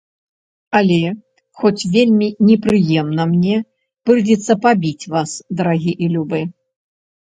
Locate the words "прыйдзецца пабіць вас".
4.11-5.29